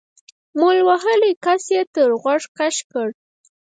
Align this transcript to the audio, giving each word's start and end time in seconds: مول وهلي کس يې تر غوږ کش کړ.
مول 0.59 0.77
وهلي 0.87 1.31
کس 1.45 1.63
يې 1.75 1.81
تر 1.93 2.09
غوږ 2.21 2.43
کش 2.57 2.75
کړ. 2.91 3.07